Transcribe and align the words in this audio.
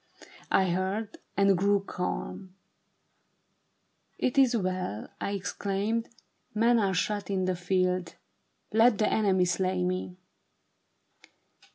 I 0.49 0.71
heard, 0.71 1.19
and 1.37 1.55
grew 1.55 1.83
calm. 1.83 2.55
* 3.29 4.27
It 4.27 4.35
is 4.39 4.57
well,' 4.57 5.09
I 5.21 5.33
exclaimed.' 5.33 6.09
Men 6.55 6.79
are 6.79 6.95
shot 6.95 7.29
in 7.29 7.45
the 7.45 7.55
field: 7.55 8.15
Let 8.73 8.97
the 8.97 9.07
enemy 9.13 9.45
slay 9.45 9.83
me.' 9.83 10.17